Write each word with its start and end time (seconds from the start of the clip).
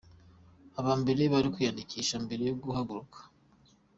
Aba 0.79 0.93
mbere 1.01 1.21
bari 1.33 1.47
kwiyandikisha 1.53 2.15
mbere 2.25 2.43
yo 2.49 2.55
guhaguruka. 2.63 3.17